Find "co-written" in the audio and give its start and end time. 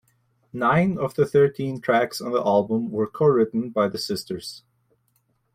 3.05-3.69